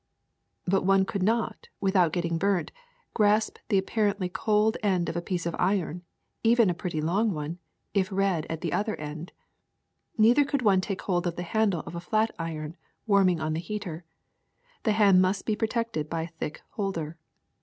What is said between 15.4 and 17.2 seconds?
be protected by a thick holder.